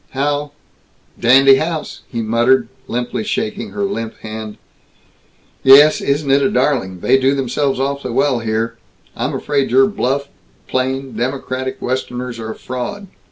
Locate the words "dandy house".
1.19-2.01